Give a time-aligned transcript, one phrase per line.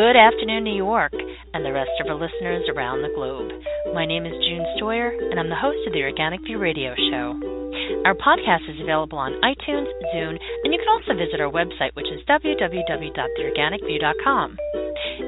[0.00, 1.12] Good afternoon, New York,
[1.52, 3.52] and the rest of our listeners around the globe.
[3.92, 7.36] My name is June Stoyer, and I'm the host of the Organic View Radio Show.
[8.08, 12.08] Our podcast is available on iTunes, Zune, and you can also visit our website, which
[12.08, 14.48] is www.theorganicview.com.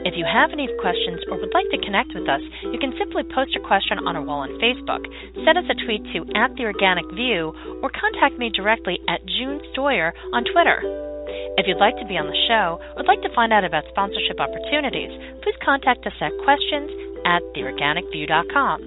[0.08, 2.40] If you have any questions or would like to connect with us,
[2.72, 5.04] you can simply post a question on our wall on Facebook,
[5.44, 7.52] send us a tweet to at the Organic View,
[7.84, 11.11] or contact me directly at June Stoyer on Twitter.
[11.60, 13.84] If you'd like to be on the show or would like to find out about
[13.92, 15.12] sponsorship opportunities,
[15.44, 16.88] please contact us at questions
[17.28, 18.80] at theorganicview.com.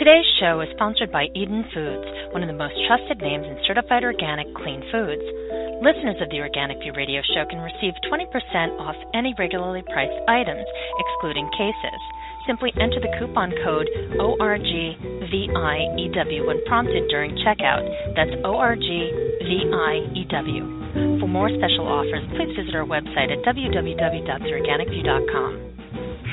[0.00, 4.08] Today's show is sponsored by Eden Foods, one of the most trusted names in certified
[4.08, 5.20] organic clean foods.
[5.84, 8.24] Listeners of the Organic View radio show can receive 20%
[8.80, 10.64] off any regularly priced items,
[10.96, 12.00] excluding cases.
[12.48, 13.84] Simply enter the coupon code
[14.16, 14.96] ORGVIEW
[16.48, 17.84] when prompted during checkout.
[18.16, 19.26] That's ORGVIEW.
[21.20, 25.50] For more special offers, please visit our website at www.theorganicview.com.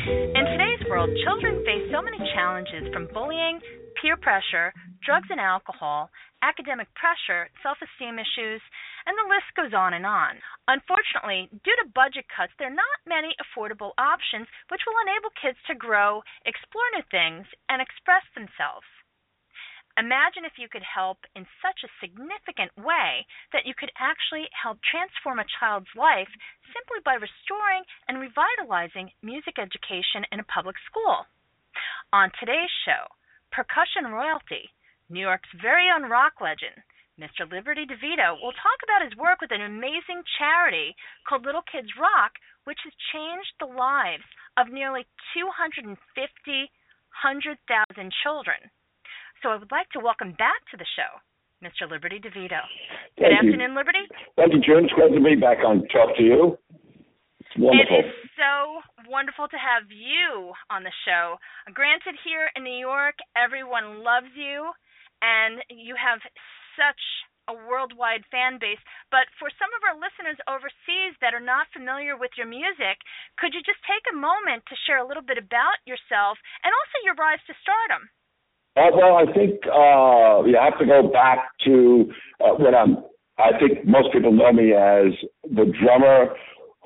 [0.07, 3.59] In today's world, children face so many challenges from bullying,
[3.99, 4.71] peer pressure,
[5.03, 6.11] drugs and alcohol,
[6.43, 8.61] academic pressure, self esteem issues,
[9.03, 10.39] and the list goes on and on.
[10.71, 15.59] Unfortunately, due to budget cuts, there are not many affordable options which will enable kids
[15.67, 18.87] to grow, explore new things, and express themselves.
[19.97, 24.81] Imagine if you could help in such a significant way that you could actually help
[24.81, 26.29] transform a child's life
[26.73, 31.29] simply by restoring and revitalizing music education in a public school.
[32.11, 33.05] On today's show,
[33.51, 34.73] percussion royalty,
[35.09, 36.81] New York's very own rock legend,
[37.21, 37.45] Mr.
[37.45, 40.95] Liberty DeVitto, will talk about his work with an amazing charity
[41.29, 42.33] called Little Kids Rock,
[42.65, 44.25] which has changed the lives
[44.57, 45.05] of nearly
[45.37, 45.93] 250
[47.21, 48.57] 100,000 children.
[49.43, 51.19] So I would like to welcome back to the show
[51.59, 51.83] Mr.
[51.83, 52.63] Liberty DeVitto.
[53.19, 53.79] Good Thank afternoon, you.
[53.83, 54.07] Liberty.
[54.39, 54.87] Thank you, June.
[54.87, 56.55] It's great to be back on Talk to You.
[57.43, 58.07] It's wonderful.
[58.07, 58.79] is so
[59.11, 61.35] wonderful to have you on the show.
[61.75, 64.71] Granted, here in New York, everyone loves you,
[65.19, 66.23] and you have
[66.79, 67.03] such
[67.51, 68.79] a worldwide fan base.
[69.11, 72.95] But for some of our listeners overseas that are not familiar with your music,
[73.35, 77.03] could you just take a moment to share a little bit about yourself and also
[77.03, 78.07] your rise to stardom?
[78.75, 82.11] Uh, well, I think uh, you have to go back to
[82.43, 82.97] uh, when I'm.
[83.37, 85.13] I think most people know me as
[85.43, 86.35] the drummer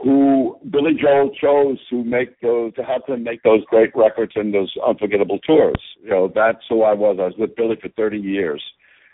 [0.04, 4.54] who Billy Joel chose to make those to help him make those great records and
[4.54, 5.82] those unforgettable tours.
[6.04, 7.18] You know, that's who I was.
[7.20, 8.64] I was with Billy for 30 years,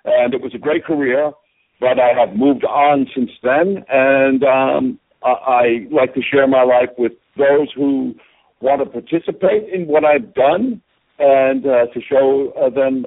[0.05, 1.31] and it was a great career.
[1.79, 6.63] But I have moved on since then, and um, I, I like to share my
[6.63, 8.15] life with those who
[8.61, 10.81] want to participate in what I've done
[11.19, 13.05] and uh, to show uh, them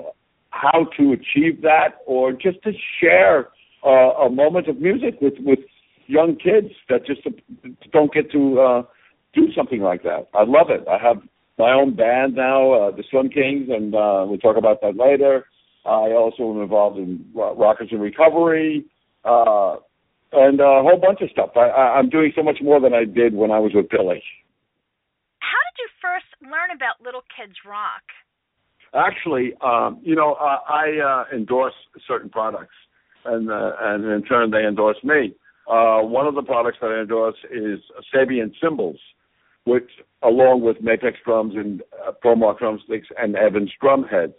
[0.50, 3.48] how to achieve that, or just to share
[3.84, 5.58] uh, a moment of music with with
[6.06, 7.20] young kids that just
[7.92, 8.82] don't get to uh,
[9.34, 10.28] do something like that.
[10.34, 10.86] I love it.
[10.88, 11.18] I have
[11.58, 15.46] my own band now, uh, the Slim Kings, and uh, we'll talk about that later.
[15.84, 18.84] I also am involved in Rockers in Recovery
[19.24, 19.76] uh,
[20.32, 21.50] and a whole bunch of stuff.
[21.56, 24.22] I, I, I'm doing so much more than I did when I was with Billy.
[25.38, 28.02] How did you first learn about Little Kids Rock?
[28.94, 31.74] Actually, um, you know, uh, I uh, endorse
[32.06, 32.74] certain products,
[33.24, 35.34] and uh, and in turn they endorse me.
[35.68, 37.80] Uh, one of the products that I endorse is
[38.14, 38.98] Sabian cymbals,
[39.64, 39.90] which,
[40.22, 44.34] along with Mapex drums and uh, ProMark drumsticks and Evans drum heads.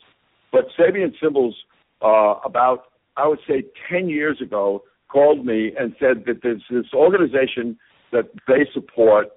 [0.51, 1.55] But Sabian cymbals,
[2.01, 2.85] uh, about
[3.17, 7.77] I would say ten years ago, called me and said that there's this organization
[8.11, 9.27] that they support,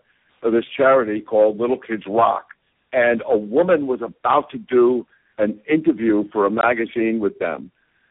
[0.42, 2.46] uh, this charity called Little Kids Rock,
[2.92, 5.06] and a woman was about to do
[5.38, 7.70] an interview for a magazine with them,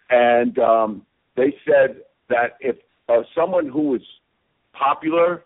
[0.09, 1.05] and um,
[1.35, 2.77] they said that if
[3.07, 4.01] uh, someone who was
[4.73, 5.43] popular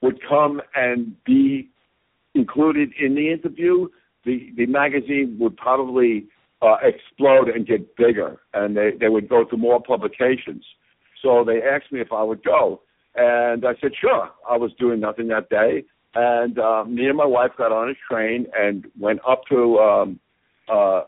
[0.00, 1.68] would come and be
[2.34, 3.88] included in the interview,
[4.24, 6.26] the the magazine would probably
[6.62, 10.64] uh, explode and get bigger, and they they would go to more publications.
[11.22, 12.82] So they asked me if I would go,
[13.14, 14.30] and I said sure.
[14.48, 15.84] I was doing nothing that day,
[16.14, 20.20] and uh, me and my wife got on a train and went up to um,
[20.68, 21.02] uh,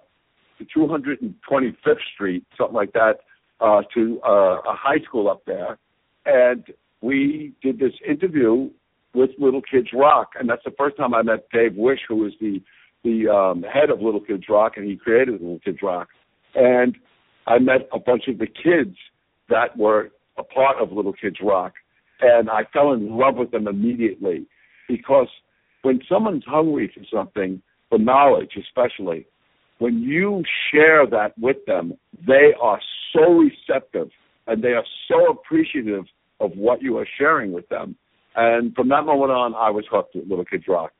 [0.59, 3.17] to 225th Street, something like that,
[3.61, 5.79] uh, to uh, a high school up there,
[6.25, 6.65] and
[7.01, 8.71] we did this interview
[9.15, 12.33] with Little Kids Rock, and that's the first time I met Dave Wish, who was
[12.41, 12.61] the
[13.05, 16.09] the um, head of Little Kids Rock, and he created Little Kids Rock.
[16.57, 16.97] And
[17.47, 18.97] I met a bunch of the kids
[19.49, 21.75] that were a part of Little Kids Rock,
[22.21, 24.47] and I fell in love with them immediately
[24.89, 25.29] because
[25.83, 29.27] when someone's hungry for something, for knowledge especially,
[29.79, 30.43] when you
[30.73, 31.93] share that with them,
[32.27, 32.81] they are
[33.13, 34.09] so receptive
[34.47, 36.05] and they are so appreciative
[36.41, 37.97] of what you are sharing with them.
[38.35, 40.93] And from that moment on, I was hooked with Little Kids Rock.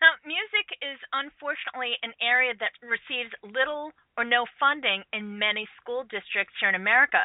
[0.00, 6.08] Now, music is unfortunately an area that receives little or no funding in many school
[6.08, 7.20] districts here in America.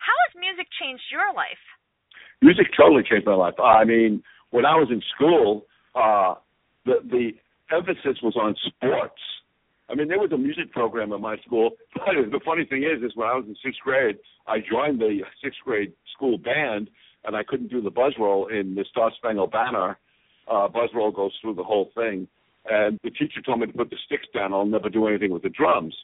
[0.00, 1.60] How has music changed your life?
[2.40, 3.60] Music totally changed my life.
[3.60, 4.22] I mean,
[4.56, 6.34] when I was in school, uh,
[6.86, 7.32] the the
[7.70, 9.20] emphasis was on sports.
[9.90, 11.72] I mean, there was a music program at my school.
[11.94, 14.16] But the funny thing is, is when I was in sixth grade,
[14.46, 16.88] I joined the sixth grade school band,
[17.24, 19.98] and I couldn't do the buzz roll in the Star Spangled Banner.
[20.50, 22.26] Uh, buzz roll goes through the whole thing,
[22.64, 24.54] and the teacher told me to put the sticks down.
[24.54, 25.94] I'll never do anything with the drums.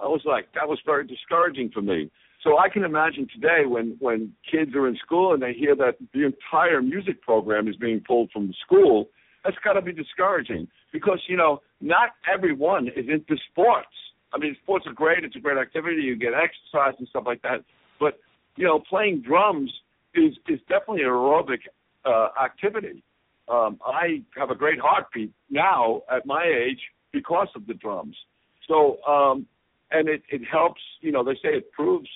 [0.00, 2.10] I was like, that was very discouraging for me.
[2.42, 5.96] So I can imagine today when when kids are in school and they hear that
[6.14, 9.08] the entire music program is being pulled from the school,
[9.44, 13.88] that's got to be discouraging because you know not everyone is into sports.
[14.32, 16.02] I mean, sports are great; it's a great activity.
[16.02, 17.64] You get exercise and stuff like that.
[17.98, 18.18] But
[18.56, 19.72] you know, playing drums
[20.14, 21.60] is is definitely an aerobic
[22.04, 23.02] uh, activity.
[23.48, 26.80] Um, I have a great heartbeat now at my age
[27.12, 28.16] because of the drums.
[28.68, 29.46] So, um,
[29.90, 30.80] and it, it helps.
[31.00, 32.08] You know, they say it proves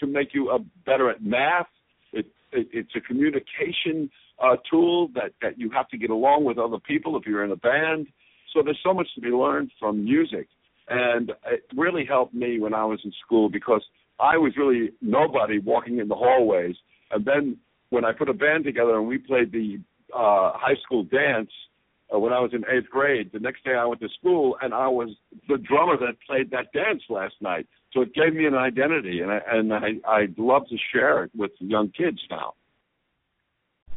[0.00, 1.66] to make you a better at math.
[2.12, 4.10] It, it it's a communication
[4.42, 7.50] uh, tool that that you have to get along with other people if you're in
[7.50, 8.06] a band.
[8.52, 10.48] So there's so much to be learned from music,
[10.88, 13.82] and it really helped me when I was in school because
[14.20, 16.76] I was really nobody walking in the hallways.
[17.10, 17.56] And then
[17.90, 19.78] when I put a band together and we played the
[20.14, 21.50] uh, high school dance
[22.14, 24.72] uh, when I was in eighth grade, the next day I went to school and
[24.72, 25.10] I was
[25.48, 27.66] the drummer that played that dance last night.
[27.92, 31.30] So it gave me an identity, and I, and I I love to share it
[31.36, 32.54] with young kids now.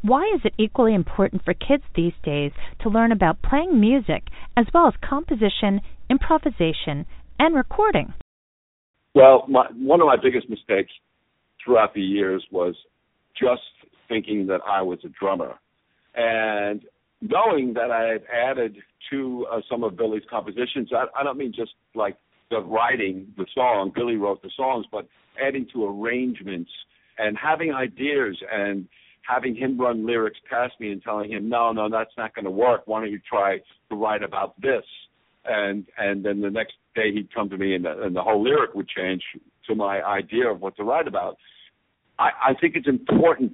[0.02, 4.66] Why is it equally important for kids these days to learn about playing music as
[4.72, 7.04] well as composition, improvisation,
[7.40, 8.14] and recording?
[9.14, 10.92] Well, my, one of my biggest mistakes
[11.64, 12.76] throughout the years was
[13.36, 13.62] just
[14.08, 15.56] thinking that I was a drummer.
[16.14, 16.82] And
[17.20, 18.76] knowing that I had added
[19.10, 22.16] to uh, some of Billy's compositions, I, I don't mean just like
[22.50, 25.06] the writing the song, Billy wrote the songs, but
[25.44, 26.70] adding to arrangements
[27.18, 28.88] and having ideas and
[29.28, 32.50] having him run lyrics past me and telling him, no, no, that's not going to
[32.50, 32.82] work.
[32.86, 33.58] Why don't you try
[33.90, 34.84] to write about this?
[35.44, 38.42] And and then the next day he'd come to me and the, and the whole
[38.42, 39.22] lyric would change
[39.66, 41.36] to my idea of what to write about.
[42.18, 43.52] I, I think it's important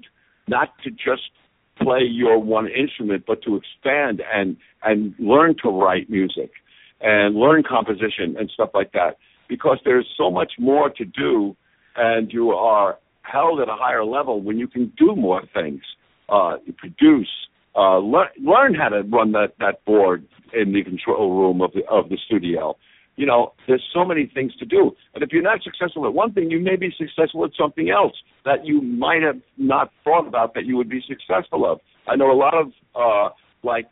[0.49, 1.31] not to just
[1.77, 6.53] play your one instrument, but to expand and and learn to write music
[7.01, 9.19] and learn composition and stuff like that
[9.49, 11.57] because there's so much more to do
[11.97, 15.83] and you are held at a higher level when you can do more things.
[16.29, 17.29] Uh, produce,
[17.77, 21.85] uh, learn, learn how to run that, that board in the control room of the
[21.87, 22.75] of the studio.
[23.17, 24.93] You know, there's so many things to do.
[25.15, 28.15] And if you're not successful at one thing, you may be successful at something else
[28.45, 31.81] that you might have not thought about that you would be successful of.
[32.09, 33.31] I know a lot of uh
[33.63, 33.89] like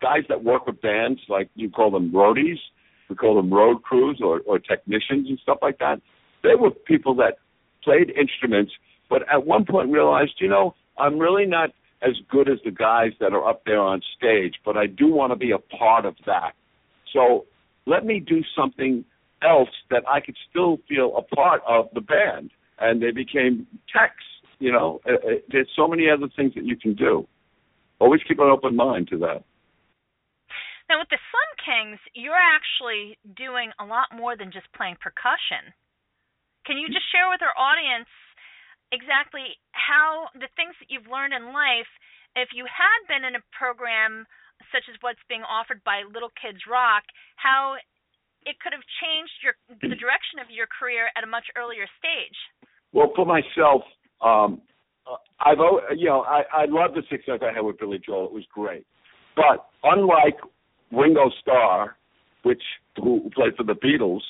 [0.00, 2.58] guys that work with bands, like you call them roadies,
[3.08, 6.00] we call them road crews or, or technicians and stuff like that.
[6.42, 7.38] They were people that
[7.82, 8.72] played instruments,
[9.08, 11.70] but at one point realized, you know, I'm really not
[12.02, 15.32] as good as the guys that are up there on stage, but I do want
[15.32, 16.52] to be a part of that.
[17.12, 17.46] So
[17.86, 19.04] let me do something
[19.42, 22.50] else that I could still feel a part of the band.
[22.78, 24.24] And they became techs.
[24.58, 27.26] You know, uh, uh, there's so many other things that you can do.
[27.98, 29.44] Always keep an open mind to that.
[30.88, 35.74] Now, with the Slim Kings, you're actually doing a lot more than just playing percussion.
[36.64, 38.08] Can you just share with our audience
[38.94, 41.90] exactly how the things that you've learned in life,
[42.38, 44.26] if you had been in a program
[44.72, 47.04] such as what's being offered by Little Kids Rock,
[47.36, 47.76] how
[48.44, 52.38] it could have changed your the direction of your career at a much earlier stage?
[52.92, 53.82] Well, for myself,
[54.22, 54.62] um,
[55.40, 55.58] I've
[55.96, 58.26] you know I I love the success I had with Billy Joel.
[58.26, 58.86] It was great,
[59.34, 60.38] but unlike
[60.92, 61.96] Ringo Starr,
[62.42, 62.62] which
[62.96, 64.22] who played for the Beatles,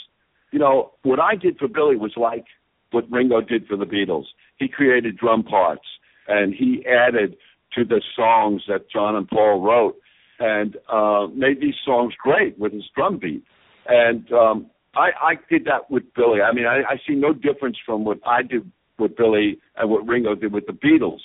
[0.53, 2.45] you know, what I did for Billy was like
[2.91, 4.25] what Ringo did for the Beatles.
[4.59, 5.85] He created drum parts
[6.29, 7.37] and he added
[7.75, 9.97] to the songs that John and Paul wrote
[10.39, 13.45] and uh made these songs great with his drum beat.
[13.87, 16.41] And um I, I did that with Billy.
[16.41, 20.07] I mean, I, I see no difference from what I did with Billy and what
[20.07, 21.21] Ringo did with the Beatles.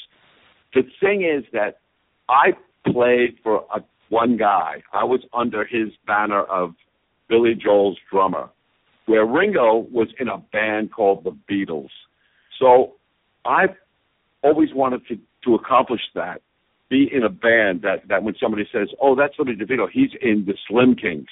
[0.74, 1.80] the thing is that
[2.28, 2.52] I
[2.86, 4.84] played for a, one guy.
[4.92, 6.74] I was under his banner of
[7.30, 8.50] Billy Joel's drummer,
[9.06, 11.90] where Ringo was in a band called the Beatles.
[12.60, 12.96] So
[13.46, 13.76] I've
[14.44, 16.42] always wanted to to accomplish that,
[16.92, 20.44] be in a band that that when somebody says, "Oh, that's Billy DeVitto," he's in
[20.46, 21.30] the Slim Kings,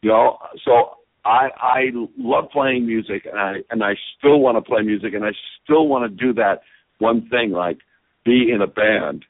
[0.00, 0.38] you know.
[0.64, 1.80] So I I
[2.18, 5.32] love playing music, and I and I still want to play music, and I
[5.62, 6.62] still want to do that
[6.98, 7.78] one thing, like
[8.24, 9.26] be in a band,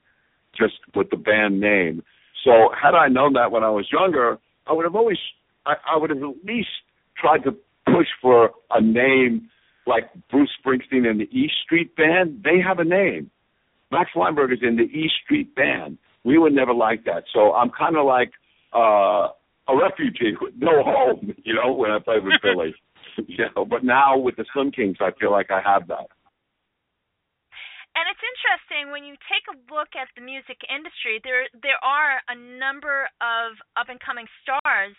[0.57, 2.03] just with the band name.
[2.45, 4.39] So had I known that when I was younger,
[4.69, 5.19] I would have always
[5.67, 6.69] I, I would have at least
[7.21, 7.53] tried to
[7.85, 9.51] push for a name
[9.87, 12.45] like Bruce Springsteen and the East Street Band.
[12.45, 13.31] They have a name.
[13.95, 15.99] Max Weinberg is in the East Street Band.
[16.25, 17.31] We would never like that.
[17.33, 18.35] So I'm kind of like
[18.75, 19.31] uh,
[19.71, 22.75] a refugee with no home, you know, when I played with Billy.
[23.31, 26.11] you know, but now with the Slim Kings, I feel like I have that.
[27.95, 31.23] And it's interesting when you take a look at the music industry.
[31.23, 34.99] There, there are a number of up and coming stars.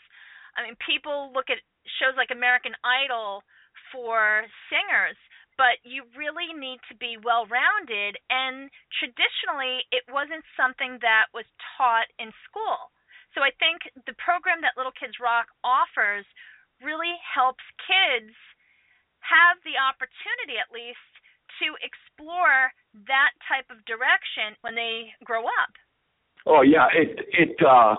[0.56, 1.60] I mean, people look at
[2.00, 3.44] shows like American Idol
[3.92, 5.20] for singers,
[5.58, 8.20] but you really need to be well rounded.
[8.28, 8.68] And
[9.00, 12.92] traditionally, it wasn't something that was taught in school.
[13.36, 16.24] So I think the program that Little Kids Rock offers
[16.80, 18.32] really helps kids
[19.24, 21.04] have the opportunity, at least,
[21.60, 22.72] to explore
[23.08, 25.72] that type of direction when they grow up.
[26.46, 27.96] Oh yeah, it it uh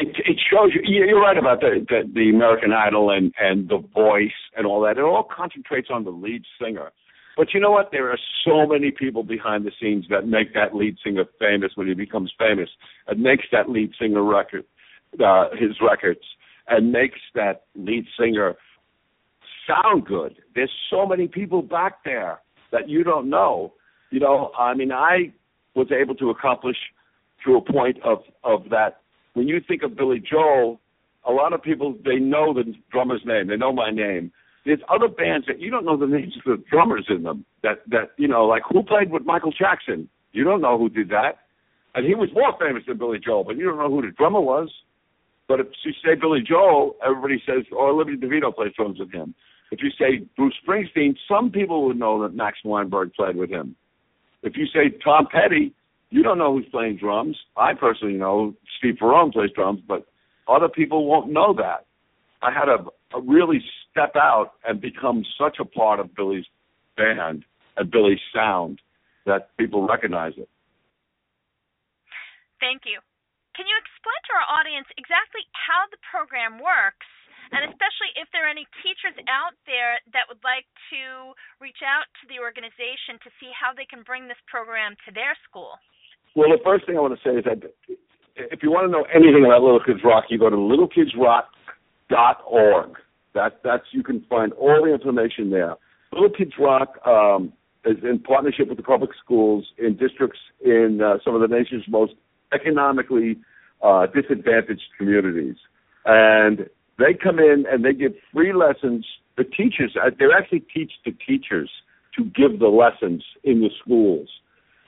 [0.00, 0.80] it it shows you.
[0.84, 4.98] You're right about the, the the American Idol and and the Voice and all that.
[4.98, 6.90] It all concentrates on the lead singer.
[7.36, 7.90] But you know what?
[7.92, 11.86] There are so many people behind the scenes that make that lead singer famous when
[11.86, 12.68] he becomes famous,
[13.06, 14.64] and makes that lead singer record,
[15.24, 16.20] uh, his records,
[16.68, 18.56] and makes that lead singer
[19.66, 20.36] sound good.
[20.54, 22.40] There's so many people back there
[22.72, 23.74] that you don't know.
[24.10, 25.32] You know, I mean, I
[25.74, 26.76] was able to accomplish
[27.44, 28.99] to a point of of that
[29.34, 30.80] when you think of Billy Joel,
[31.26, 34.32] a lot of people they know the drummer's name, they know my name.
[34.64, 37.44] There's other bands that you don't know the names of the drummers in them.
[37.62, 40.08] That that you know, like who played with Michael Jackson?
[40.32, 41.38] You don't know who did that,
[41.94, 44.40] and he was more famous than Billy Joel, but you don't know who the drummer
[44.40, 44.70] was.
[45.48, 49.34] But if you say Billy Joel, everybody says, "Oh, Olivia DeVitto plays drums with him."
[49.72, 53.76] If you say Bruce Springsteen, some people would know that Max Weinberg played with him.
[54.42, 55.72] If you say Tom Petty,
[56.10, 57.36] you don't know who's playing drums.
[57.56, 60.06] I personally know Steve Ferrone plays drums, but
[60.48, 61.86] other people won't know that.
[62.42, 62.90] I had to
[63.22, 66.46] really step out and become such a part of Billy's
[66.96, 67.44] band
[67.76, 68.80] and Billy's sound
[69.26, 70.48] that people recognize it.
[72.58, 72.98] Thank you.
[73.54, 77.06] Can you explain to our audience exactly how the program works
[77.50, 82.06] and especially if there are any teachers out there that would like to reach out
[82.22, 85.74] to the organization to see how they can bring this program to their school.
[86.34, 87.62] Well, the first thing I want to say is that
[88.36, 92.96] if you want to know anything about Little Kids Rock, you go to littlekidsrock.org.
[93.34, 95.76] That that's you can find all the information there.
[96.12, 97.52] Little Kids Rock um,
[97.84, 101.84] is in partnership with the public schools in districts in uh, some of the nation's
[101.88, 102.12] most
[102.52, 103.38] economically
[103.82, 105.56] uh, disadvantaged communities,
[106.04, 106.68] and
[106.98, 109.06] they come in and they give free lessons.
[109.36, 111.70] The teachers, uh, they actually teach the teachers
[112.16, 114.28] to give the lessons in the schools.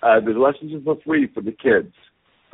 [0.02, 1.94] Uh, the lessons are for free for the kids.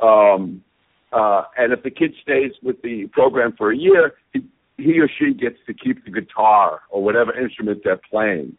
[0.01, 0.63] Um,
[1.11, 4.41] uh, and if the kid stays with the program for a year, he,
[4.77, 8.55] he or she gets to keep the guitar or whatever instrument they're playing.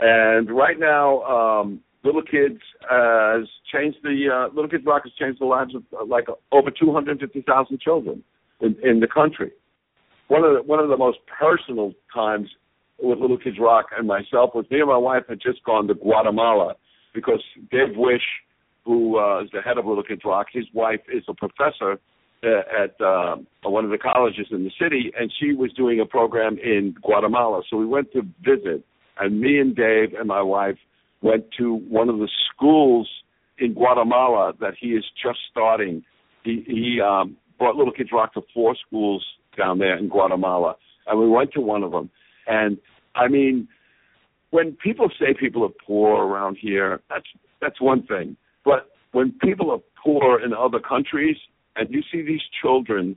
[0.00, 2.60] And right now, um, Little Kids
[2.90, 6.70] has changed the uh, Little Kids Rock has changed the lives of uh, like over
[6.70, 8.24] 250,000 children
[8.60, 9.52] in, in the country.
[10.28, 12.48] One of the, one of the most personal times
[12.98, 15.94] with Little Kids Rock and myself was me and my wife had just gone to
[15.94, 16.74] Guatemala
[17.14, 18.22] because Dave Wish,
[18.84, 21.98] who uh, is the head of Little Kids Rock, his wife is a professor
[22.44, 26.06] uh, at uh, one of the colleges in the city, and she was doing a
[26.06, 27.62] program in Guatemala.
[27.70, 28.84] So we went to visit,
[29.18, 30.78] and me and Dave and my wife
[31.22, 33.08] went to one of the schools
[33.58, 36.02] in Guatemala that he is just starting.
[36.42, 39.24] He, he um, brought Little Kids Rock to four schools
[39.56, 40.74] down there in Guatemala,
[41.06, 42.10] and we went to one of them.
[42.48, 42.78] And
[43.14, 43.68] I mean,
[44.52, 47.26] when people say people are poor around here, that's
[47.60, 48.36] that's one thing.
[48.64, 51.36] But when people are poor in other countries,
[51.74, 53.16] and you see these children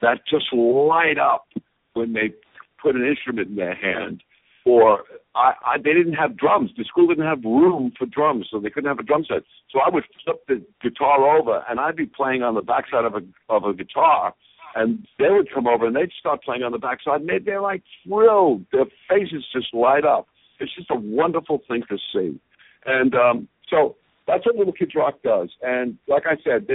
[0.00, 1.46] that just light up
[1.94, 2.32] when they
[2.80, 4.22] put an instrument in their hand,
[4.64, 5.02] or
[5.34, 6.70] I, I, they didn't have drums.
[6.76, 9.42] The school didn't have room for drums, so they couldn't have a drum set.
[9.72, 13.14] So I would flip the guitar over, and I'd be playing on the backside of
[13.14, 14.34] a of a guitar,
[14.76, 17.60] and they would come over and they'd start playing on the backside, and they, they're
[17.60, 18.66] like thrilled.
[18.70, 20.28] Their faces just light up
[20.60, 22.40] it's just a wonderful thing to see.
[22.84, 23.96] And um, so
[24.26, 25.50] that's what Little Kids Rock does.
[25.62, 26.66] And like I said,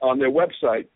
[0.00, 0.86] on their website,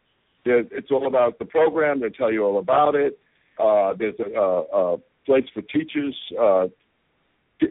[0.44, 2.00] it's all about the program.
[2.00, 3.18] They tell you all about it.
[3.58, 6.66] Uh, there's a, a, a place for teachers, uh,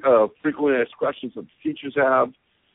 [0.07, 2.29] uh, frequently asked questions that teachers have,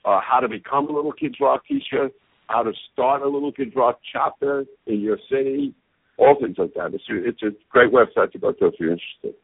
[0.04, 2.10] uh, how to become a Little Kids Rock teacher,
[2.46, 5.74] how to start a Little Kids Rock chapter in your city,
[6.16, 6.94] all things like that.
[6.94, 9.34] It's, it's a great website to go to if you're interested.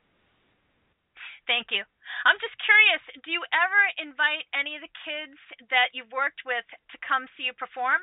[1.46, 1.84] Thank you.
[2.24, 5.36] I'm just curious, do you ever invite any of the kids
[5.68, 8.00] that you've worked with to come see you perform?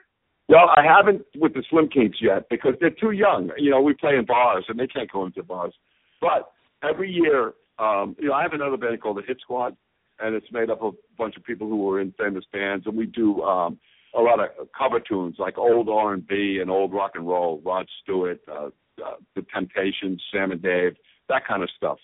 [0.50, 3.51] Well, I haven't with the Slim Kings yet because they're too young.
[3.57, 5.74] You know, we play in bars and they can't go into bars.
[6.19, 6.51] But
[6.83, 9.75] every year, um, you know, I have another band called the Hit Squad,
[10.19, 12.95] and it's made up of a bunch of people who are in famous bands, and
[12.95, 13.79] we do um,
[14.15, 17.62] a lot of cover tunes like old R and B and old rock and roll,
[17.65, 18.69] Rod Stewart, uh,
[19.03, 20.95] uh, The Temptations, Sam and Dave,
[21.29, 21.98] that kind of stuff.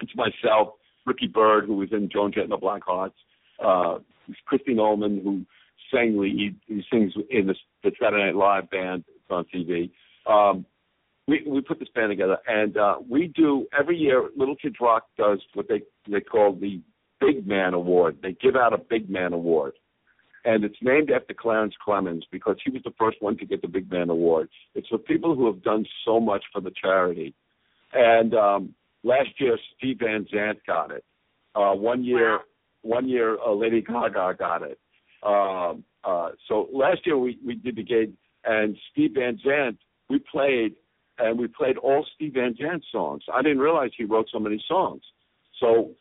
[0.00, 0.74] It's myself,
[1.06, 3.12] Ricky Byrd, who was in Joan Jett and the Blackhearts,
[3.64, 3.98] uh,
[4.46, 5.44] Christine Ohlman, who
[5.92, 6.54] sang he
[6.90, 9.04] sings in the, the Saturday Night Live band.
[9.08, 9.90] It's on TV.
[10.26, 10.66] Um,
[11.28, 14.28] we we put this band together, and uh, we do every year.
[14.36, 16.80] Little Kids Rock does what they they call the
[17.20, 18.18] Big Man Award.
[18.22, 19.72] They give out a Big Man Award,
[20.44, 23.68] and it's named after Clarence Clemons because he was the first one to get the
[23.68, 24.48] Big Man Award.
[24.74, 27.34] It's for people who have done so much for the charity,
[27.92, 28.74] and um,
[29.06, 31.04] Last year, Steve Van Zandt got it.
[31.54, 32.40] Uh, one year,
[32.82, 34.80] one year, uh, Lady Gaga got it.
[35.22, 39.78] Um, uh, so last year we we did the gig, and Steve Van Zandt
[40.10, 40.74] we played,
[41.20, 43.22] and we played all Steve Van Zandt songs.
[43.32, 45.02] I didn't realize he wrote so many songs.
[45.60, 45.92] So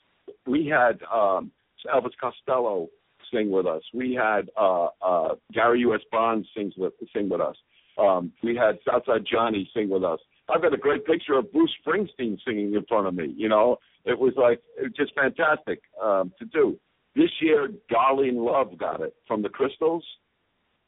[0.47, 1.51] we had um,
[1.93, 2.87] Elvis Costello
[3.31, 3.83] sing with us.
[3.93, 6.01] We had uh, uh, Gary U.S.
[6.11, 7.55] Bonds sings with sing with us.
[7.99, 10.19] Um, we had Southside Johnny sing with us.
[10.49, 13.33] I've got a great picture of Bruce Springsteen singing in front of me.
[13.35, 16.77] You know, it was like it was just fantastic um, to do.
[17.15, 20.03] This year, Darlene Love got it from the Crystals,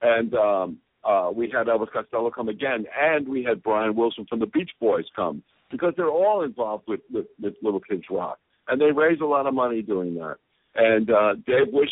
[0.01, 4.39] and um, uh, we had Elvis Costello come again, and we had Brian Wilson from
[4.39, 8.79] the Beach Boys come because they're all involved with, with, with Little Kids Rock, and
[8.79, 10.35] they raise a lot of money doing that.
[10.75, 11.89] And uh, Dave Wish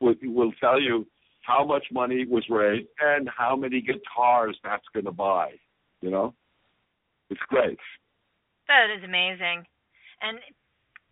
[0.00, 1.06] will, will tell you
[1.42, 5.52] how much money was raised and how many guitars that's going to buy.
[6.02, 6.34] You know.
[7.30, 7.78] It's great.
[8.68, 9.64] That is amazing.
[10.20, 10.38] And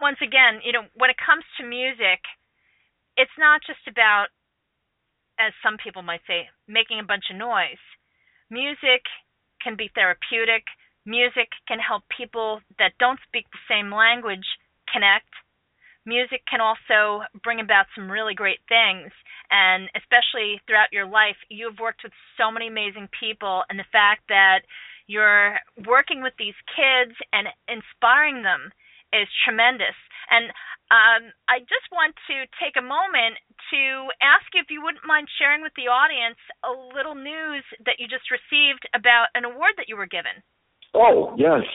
[0.00, 2.20] once again, you know, when it comes to music,
[3.16, 4.28] it's not just about,
[5.38, 7.80] as some people might say, making a bunch of noise.
[8.50, 9.04] Music
[9.62, 10.64] can be therapeutic.
[11.06, 14.44] Music can help people that don't speak the same language
[14.92, 15.32] connect.
[16.04, 19.10] Music can also bring about some really great things.
[19.50, 24.22] And especially throughout your life, you've worked with so many amazing people, and the fact
[24.28, 24.60] that
[25.06, 28.70] you're working with these kids and inspiring them
[29.14, 29.96] is tremendous.
[30.30, 30.50] And
[30.90, 33.38] um, I just want to take a moment
[33.70, 33.82] to
[34.22, 38.06] ask you if you wouldn't mind sharing with the audience a little news that you
[38.06, 40.42] just received about an award that you were given.
[40.94, 41.66] Oh yes,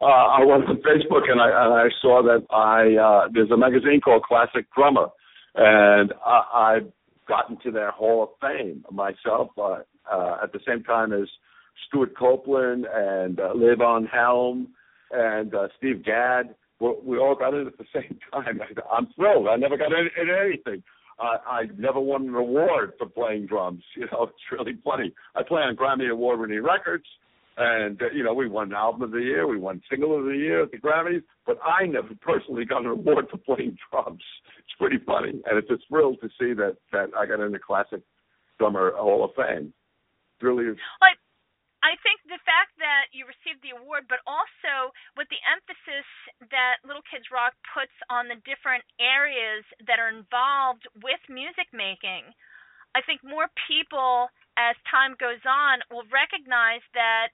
[0.00, 3.56] uh, I went to Facebook and I, and I saw that I uh, there's a
[3.56, 5.08] magazine called Classic Drummer,
[5.56, 6.92] and I, I've
[7.26, 11.28] gotten to their Hall of Fame myself uh, uh, at the same time as
[11.88, 14.68] Stewart Copeland and uh, Levon Helm
[15.10, 16.54] and uh, Steve Gadd.
[16.80, 18.60] We, we all got it at the same time.
[18.60, 19.48] I, I'm thrilled.
[19.48, 20.82] I never got in, in anything.
[21.18, 23.82] I, I never won an award for playing drums.
[23.96, 25.12] You know, it's really funny.
[25.34, 27.04] I play on Grammy Award-winning records,
[27.58, 30.36] and uh, you know, we won Album of the Year, we won Single of the
[30.36, 34.22] Year at the Grammys, but I never personally got an award for playing drums.
[34.58, 37.58] It's pretty funny, and it's a thrill to see that that I got in the
[37.58, 38.00] Classic
[38.58, 39.74] Drummer Hall of Fame.
[40.40, 40.78] Really is.
[41.80, 46.04] I think the fact that you received the award, but also with the emphasis
[46.52, 52.28] that Little Kids Rock puts on the different areas that are involved with music making,
[52.92, 54.28] I think more people,
[54.60, 57.32] as time goes on, will recognize that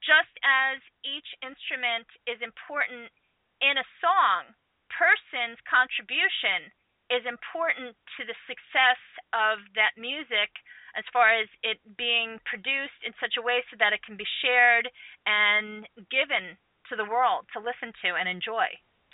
[0.00, 3.12] just as each instrument is important
[3.60, 4.56] in a song,
[4.88, 6.72] person's contribution
[7.12, 9.00] is important to the success
[9.36, 10.48] of that music
[10.96, 14.26] as far as it being produced in such a way so that it can be
[14.42, 14.88] shared
[15.26, 16.56] and given
[16.88, 18.66] to the world to listen to and enjoy.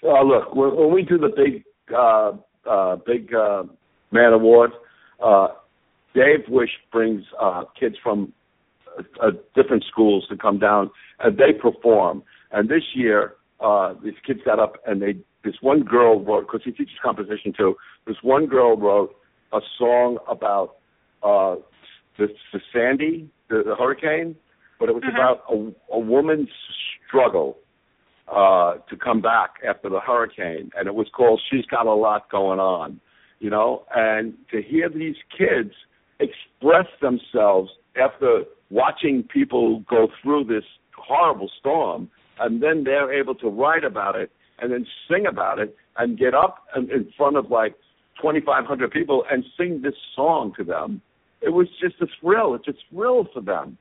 [0.02, 1.64] Uh, look, when we do the big
[1.94, 2.32] uh,
[2.68, 3.64] uh, big uh,
[4.12, 4.70] man award,
[5.22, 5.48] uh,
[6.14, 8.32] Dave Wish brings uh, kids from
[9.22, 12.22] uh, different schools to come down and they perform.
[12.52, 16.62] And this year, uh, these kids got up and they this one girl wrote because
[16.64, 17.76] he teaches composition too.
[18.06, 19.14] This one girl wrote
[19.52, 20.76] a song about
[21.22, 21.56] uh,
[22.18, 24.36] the, the Sandy, the, the hurricane,
[24.78, 25.16] but it was mm-hmm.
[25.16, 26.48] about a, a woman's
[27.06, 27.58] struggle
[28.30, 32.30] uh, to come back after the hurricane, and it was called "She's Got a Lot
[32.30, 33.00] Going On."
[33.40, 35.72] you know, and to hear these kids
[36.20, 40.64] express themselves after watching people go through this
[40.96, 45.76] horrible storm, and then they're able to write about it and then sing about it
[45.96, 47.74] and get up in front of like
[48.20, 51.00] 2,500 people and sing this song to them.
[51.40, 52.54] It was just a thrill.
[52.54, 53.78] It's a thrill for them.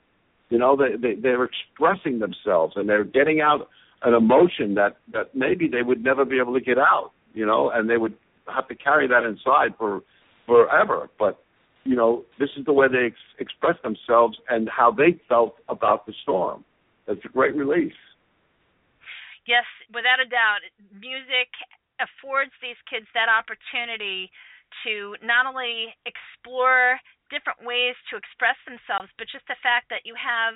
[0.50, 3.67] You know, they, they they're expressing themselves and they're getting out
[4.04, 7.12] an emotion that that maybe they would never be able to get out.
[7.34, 8.15] You know, and they would
[8.48, 10.02] have to carry that inside for
[10.46, 11.10] forever.
[11.20, 11.39] But
[11.84, 16.06] you know, this is the way they ex- express themselves and how they felt about
[16.06, 16.63] the storm.
[17.08, 17.96] It's a great release.
[19.48, 19.63] Yes,
[19.96, 20.60] without a doubt,
[20.91, 21.48] music
[22.04, 24.30] affords these kids that opportunity
[24.84, 30.16] to not only explore different ways to express themselves, but just the fact that you
[30.18, 30.56] have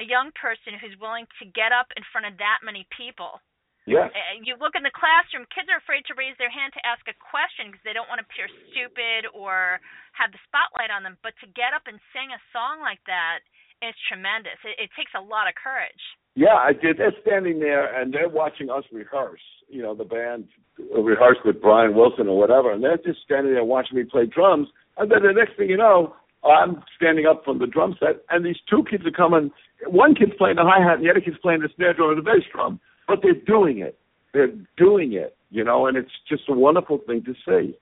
[0.00, 3.42] a young person who's willing to get up in front of that many people.
[3.82, 4.06] Yeah.
[4.46, 7.18] You look in the classroom, kids are afraid to raise their hand to ask a
[7.18, 9.82] question because they don't want to appear stupid or
[10.14, 11.18] have the spotlight on them.
[11.18, 13.42] But to get up and sing a song like that
[13.82, 14.54] is tremendous.
[14.62, 15.98] It, it takes a lot of courage.
[16.38, 16.96] Yeah, I did.
[16.96, 19.42] They're standing there and they're watching us rehearse.
[19.66, 20.46] You know, the band
[20.78, 24.26] uh, rehearsed with Brian Wilson or whatever, and they're just standing there watching me play
[24.26, 24.68] drums.
[24.96, 28.44] And then the next thing you know, I'm standing up from the drum set, and
[28.44, 29.50] these two kids are coming.
[29.86, 32.18] One kid's playing the hi hat, and the other kid's playing the snare drum and
[32.18, 32.80] the bass drum.
[33.06, 33.98] But they're doing it.
[34.32, 37.76] They're doing it, you know, and it's just a wonderful thing to see.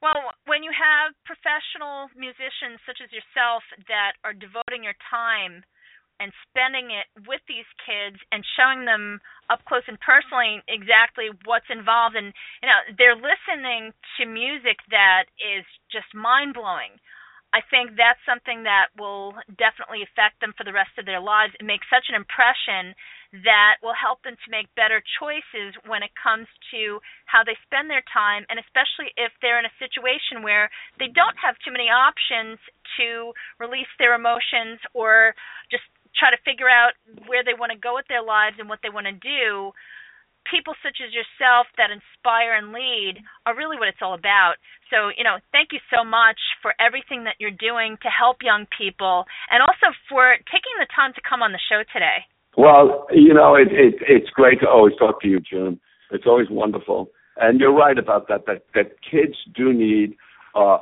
[0.00, 5.64] Well, when you have professional musicians such as yourself that are devoting your time
[6.20, 11.68] and spending it with these kids and showing them up close and personally exactly what's
[11.72, 12.14] involved.
[12.14, 17.00] And you know they're listening to music that is just mind blowing
[17.52, 21.52] i think that's something that will definitely affect them for the rest of their lives
[21.58, 22.94] it makes such an impression
[23.46, 26.98] that will help them to make better choices when it comes to
[27.30, 30.66] how they spend their time and especially if they're in a situation where
[30.98, 32.58] they don't have too many options
[32.98, 33.30] to
[33.62, 35.34] release their emotions or
[35.70, 36.94] just try to figure out
[37.26, 39.72] where they want to go with their lives and what they want to do,
[40.48, 44.56] people such as yourself that inspire and lead are really what it's all about.
[44.88, 48.66] So, you know, thank you so much for everything that you're doing to help young
[48.72, 52.26] people and also for taking the time to come on the show today.
[52.56, 55.78] Well, you know, it, it it's great to always talk to you, June.
[56.10, 57.10] It's always wonderful.
[57.36, 60.16] And you're right about that, that, that kids do need
[60.54, 60.78] uh,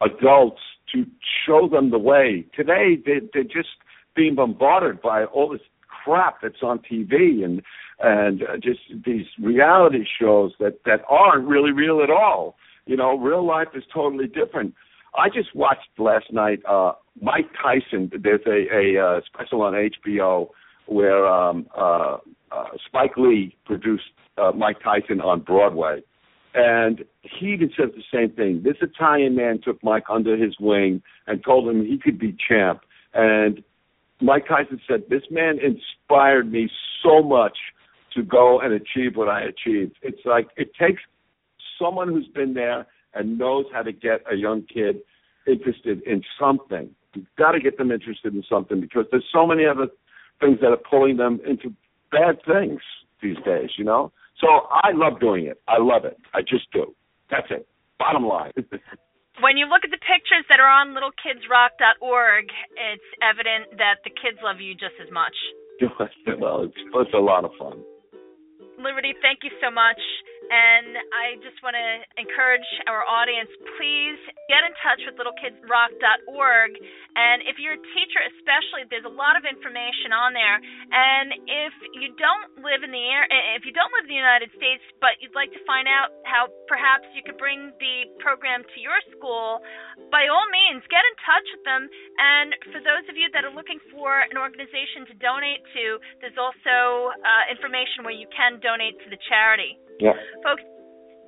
[0.00, 0.60] adults
[0.94, 1.04] to
[1.44, 2.46] show them the way.
[2.54, 3.74] Today, they, they're just
[4.14, 5.60] being bombarded by all this
[6.04, 7.62] crap that's on TV and
[8.00, 12.56] and uh, just these reality shows that that aren't really real at all.
[12.86, 14.74] You know, real life is totally different.
[15.16, 18.10] I just watched last night uh Mike Tyson.
[18.22, 20.48] There's a a uh, special on HBO
[20.86, 22.18] where um uh,
[22.50, 24.04] uh Spike Lee produced
[24.36, 26.02] uh, Mike Tyson on Broadway.
[26.54, 28.62] And he even says the same thing.
[28.62, 32.82] This Italian man took Mike under his wing and told him he could be champ.
[33.12, 33.62] And
[34.24, 36.70] Mike Tyson said, This man inspired me
[37.02, 37.56] so much
[38.14, 39.96] to go and achieve what I achieved.
[40.02, 41.02] It's like it takes
[41.78, 44.96] someone who's been there and knows how to get a young kid
[45.46, 46.88] interested in something.
[47.14, 49.88] You've got to get them interested in something because there's so many other
[50.40, 51.72] things that are pulling them into
[52.10, 52.80] bad things
[53.22, 54.10] these days, you know?
[54.40, 55.60] So I love doing it.
[55.68, 56.18] I love it.
[56.32, 56.94] I just do.
[57.30, 57.68] That's it.
[57.98, 58.52] Bottom line.
[59.40, 62.46] when you look at the pictures that are on littlekidsrock.org,
[62.78, 65.34] it's evident that the kids love you just as much.
[66.38, 67.82] well, it's, it's a lot of fun.
[68.84, 69.96] Liberty, thank you so much.
[70.44, 71.88] And I just want to
[72.20, 73.48] encourage our audience
[73.80, 74.20] please
[74.52, 76.70] get in touch with littlekidsrock.org.
[77.16, 80.60] And if you're a teacher, especially, there's a lot of information on there.
[80.92, 83.24] And if you don't live in the air,
[83.56, 86.52] if you don't live in the United States, but you'd like to find out how
[86.68, 89.64] perhaps you could bring the program to your school,
[90.12, 91.88] by all means, get in touch with them.
[92.20, 95.84] And for those of you that are looking for an organization to donate to,
[96.20, 99.78] there's also uh, information where you can donate to the charity.
[100.00, 100.12] Yeah.
[100.42, 100.62] Folks,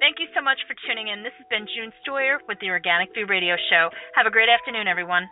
[0.00, 1.22] thank you so much for tuning in.
[1.22, 3.90] This has been June Stoyer with the Organic View Radio Show.
[4.14, 5.28] Have a great afternoon, everyone.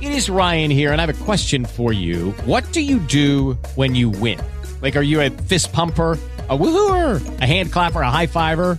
[0.00, 2.32] It is Ryan here, and I have a question for you.
[2.44, 4.40] What do you do when you win?
[4.80, 6.18] Like, are you a fist pumper,
[6.48, 8.78] a woohooer, a hand clapper, a high fiver?